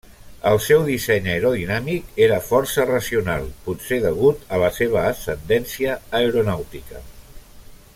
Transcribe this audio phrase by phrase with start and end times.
[0.51, 7.09] El seu disseny aerodinàmic era força racional, potser degut a la seva ascendència aeronàutica.